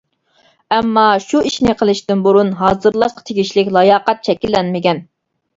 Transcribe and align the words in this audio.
ئەمما 0.77 1.03
شۇ 1.25 1.41
ئىشنى 1.49 1.75
قىلىشتىن 1.81 2.23
بۇرۇن 2.29 2.49
ھازىرلاشقا 2.63 3.27
تېگىشلىك 3.29 3.73
لاياقەت 3.79 4.31
شەكىللەنمىگەن. 4.31 5.05